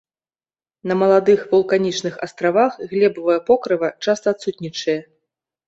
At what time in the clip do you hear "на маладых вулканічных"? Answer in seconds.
0.91-2.17